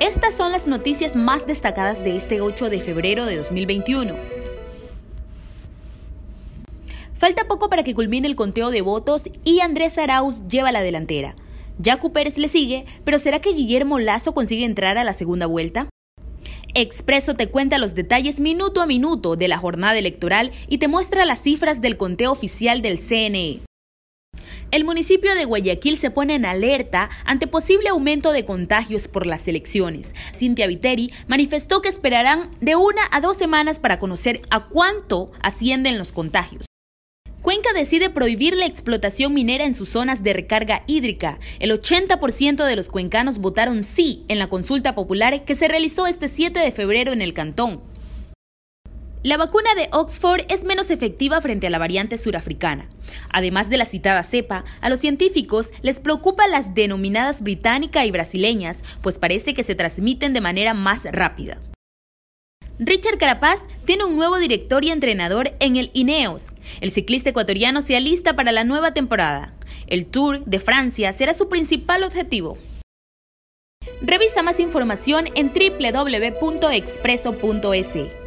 [0.00, 4.14] Estas son las noticias más destacadas de este 8 de febrero de 2021.
[7.14, 11.34] Falta poco para que culmine el conteo de votos y Andrés Arauz lleva la delantera.
[11.82, 15.88] Jacu Pérez le sigue, pero ¿será que Guillermo Lazo consigue entrar a la segunda vuelta?
[16.74, 21.24] Expreso te cuenta los detalles minuto a minuto de la jornada electoral y te muestra
[21.24, 23.67] las cifras del conteo oficial del CNE.
[24.70, 29.48] El municipio de Guayaquil se pone en alerta ante posible aumento de contagios por las
[29.48, 30.14] elecciones.
[30.34, 35.96] Cintia Viteri manifestó que esperarán de una a dos semanas para conocer a cuánto ascienden
[35.96, 36.66] los contagios.
[37.40, 41.38] Cuenca decide prohibir la explotación minera en sus zonas de recarga hídrica.
[41.60, 46.28] El 80% de los cuencanos votaron sí en la consulta popular que se realizó este
[46.28, 47.80] 7 de febrero en el cantón.
[49.28, 52.88] La vacuna de Oxford es menos efectiva frente a la variante surafricana.
[53.28, 58.82] Además de la citada cepa, a los científicos les preocupa las denominadas británica y brasileñas,
[59.02, 61.58] pues parece que se transmiten de manera más rápida.
[62.78, 66.54] Richard Carapaz tiene un nuevo director y entrenador en el Ineos.
[66.80, 69.52] El ciclista ecuatoriano se alista para la nueva temporada.
[69.88, 72.56] El Tour de Francia será su principal objetivo.
[74.00, 78.17] Revisa más información en www.expreso.es.